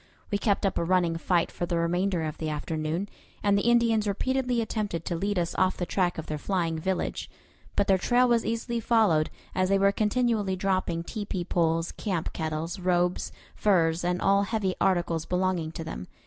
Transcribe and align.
We 0.31 0.39
kept 0.39 0.65
up 0.65 0.79
a 0.79 0.83
running 0.83 1.15
fight 1.17 1.51
for 1.51 1.67
the 1.67 1.77
remainder 1.77 2.23
of 2.23 2.39
the 2.39 2.49
afternoon, 2.49 3.07
and 3.43 3.55
the 3.55 3.69
Indians 3.69 4.07
repeatedly 4.07 4.59
attempted 4.59 5.05
to 5.05 5.15
lead 5.15 5.37
us 5.37 5.53
off 5.59 5.77
the 5.77 5.85
track 5.85 6.17
of 6.17 6.25
their 6.25 6.39
flying 6.39 6.79
village; 6.79 7.29
but 7.75 7.85
their 7.85 7.99
trail 7.99 8.27
was 8.27 8.43
easily 8.43 8.79
followed, 8.79 9.29
as 9.53 9.69
they 9.69 9.77
were 9.77 9.91
continually 9.91 10.55
dropping 10.55 11.03
tepee 11.03 11.45
poles, 11.45 11.91
camp 11.91 12.33
kettles, 12.33 12.79
robes, 12.79 13.31
furs, 13.53 14.03
and 14.03 14.23
all 14.23 14.41
heavy 14.41 14.73
articles 14.81 15.27
belonging 15.27 15.71
to 15.73 15.83
them. 15.83 16.07